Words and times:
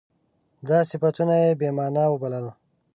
دا 0.67 0.79
صفتونه 0.89 1.33
یې 1.43 1.49
بې 1.59 1.69
معنا 1.77 2.03
وبلل. 2.09 2.45